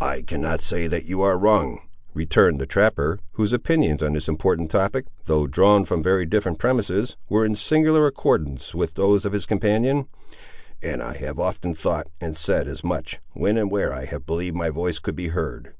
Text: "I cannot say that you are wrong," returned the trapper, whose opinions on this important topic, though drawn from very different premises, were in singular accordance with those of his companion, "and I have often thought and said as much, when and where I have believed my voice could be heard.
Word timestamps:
"I 0.00 0.22
cannot 0.22 0.60
say 0.60 0.88
that 0.88 1.04
you 1.04 1.22
are 1.22 1.38
wrong," 1.38 1.82
returned 2.14 2.60
the 2.60 2.66
trapper, 2.66 3.20
whose 3.34 3.52
opinions 3.52 4.02
on 4.02 4.12
this 4.14 4.26
important 4.26 4.72
topic, 4.72 5.06
though 5.26 5.46
drawn 5.46 5.84
from 5.84 6.02
very 6.02 6.26
different 6.26 6.58
premises, 6.58 7.16
were 7.28 7.44
in 7.46 7.54
singular 7.54 8.08
accordance 8.08 8.74
with 8.74 8.94
those 8.94 9.24
of 9.24 9.32
his 9.32 9.46
companion, 9.46 10.08
"and 10.82 11.00
I 11.00 11.14
have 11.16 11.38
often 11.38 11.74
thought 11.74 12.08
and 12.20 12.36
said 12.36 12.66
as 12.66 12.82
much, 12.82 13.20
when 13.34 13.56
and 13.56 13.70
where 13.70 13.92
I 13.94 14.04
have 14.06 14.26
believed 14.26 14.56
my 14.56 14.68
voice 14.70 14.98
could 14.98 15.14
be 15.14 15.28
heard. 15.28 15.72